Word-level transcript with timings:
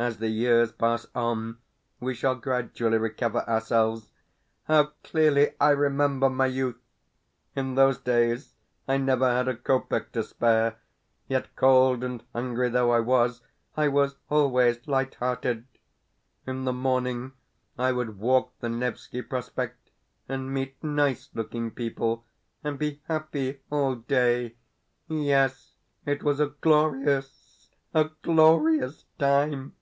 As 0.00 0.18
the 0.18 0.28
years 0.28 0.70
pass 0.70 1.08
on 1.12 1.58
we 1.98 2.14
shall 2.14 2.36
gradually 2.36 2.98
recover 2.98 3.40
ourselves. 3.48 4.10
How 4.68 4.92
clearly 5.02 5.54
I 5.60 5.70
remember 5.70 6.30
my 6.30 6.46
youth! 6.46 6.78
In 7.56 7.74
those 7.74 7.98
days 7.98 8.54
I 8.86 8.96
never 8.96 9.28
had 9.28 9.48
a 9.48 9.56
kopeck 9.56 10.12
to 10.12 10.22
spare. 10.22 10.76
Yet, 11.26 11.48
cold 11.56 12.04
and 12.04 12.22
hungry 12.32 12.68
though 12.70 12.92
I 12.92 13.00
was, 13.00 13.40
I 13.76 13.88
was 13.88 14.14
always 14.30 14.86
light 14.86 15.16
hearted. 15.16 15.66
In 16.46 16.64
the 16.64 16.72
morning 16.72 17.32
I 17.76 17.90
would 17.90 18.20
walk 18.20 18.52
the 18.60 18.68
Nevski 18.68 19.20
Prospect, 19.22 19.90
and 20.28 20.54
meet 20.54 20.76
nice 20.80 21.28
looking 21.34 21.72
people, 21.72 22.24
and 22.62 22.78
be 22.78 23.00
happy 23.08 23.58
all 23.68 23.96
day. 23.96 24.54
Yes, 25.08 25.72
it 26.06 26.22
was 26.22 26.38
a 26.38 26.46
glorious, 26.60 27.68
a 27.92 28.10
glorious 28.22 29.04
time! 29.18 29.74